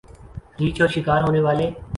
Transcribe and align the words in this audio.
ریچھ 0.59 0.81
اور 0.81 0.89
شکار 0.89 1.21
ہونے 1.21 1.39
والے 1.39 1.69